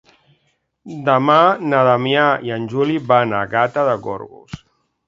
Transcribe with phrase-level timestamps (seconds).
[1.09, 1.35] Demà
[1.73, 4.63] na Damià i en Juli van a Gata de Gorgos.